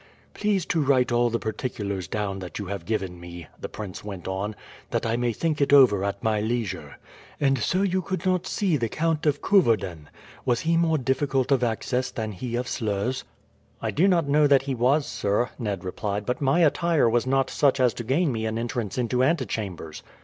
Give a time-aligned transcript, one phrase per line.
[0.33, 4.27] "Please to write all the particulars down that you have given me," the prince went
[4.27, 4.55] on,
[4.89, 6.97] "that I may think it over at my leisure.
[7.39, 10.07] And so you could not see the Count of Coeverden?
[10.43, 13.25] Was he more difficult of access than he of Sluys?"
[13.79, 17.51] "I do not know that he was, sir," Ned replied; "but my attire was not
[17.51, 20.01] such as to gain me an entrance into antechambers."